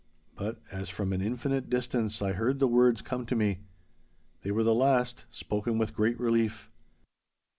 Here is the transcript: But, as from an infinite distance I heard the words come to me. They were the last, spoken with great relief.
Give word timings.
But, 0.33 0.59
as 0.71 0.89
from 0.89 1.13
an 1.13 1.21
infinite 1.21 1.69
distance 1.69 2.23
I 2.23 2.31
heard 2.33 2.57
the 2.57 2.67
words 2.67 3.03
come 3.03 3.23
to 3.27 3.35
me. 3.35 3.59
They 4.41 4.49
were 4.49 4.63
the 4.63 4.73
last, 4.73 5.27
spoken 5.29 5.77
with 5.77 5.93
great 5.95 6.19
relief. 6.19 6.71